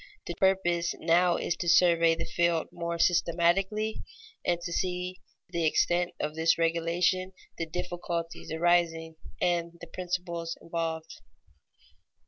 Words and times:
The 0.25 0.33
purpose 0.33 0.95
now 0.97 1.37
is 1.37 1.55
to 1.57 1.69
survey 1.69 2.15
the 2.15 2.25
field 2.25 2.69
more 2.71 2.97
systematically 2.97 4.01
and 4.43 4.59
to 4.61 4.73
see 4.73 5.21
the 5.51 5.63
extent 5.67 6.15
of 6.19 6.33
this 6.33 6.57
regulation, 6.57 7.33
the 7.59 7.67
difficulties 7.67 8.51
arising, 8.51 9.17
and 9.39 9.73
the 9.79 9.85
principles 9.85 10.57
involved. 10.59 11.21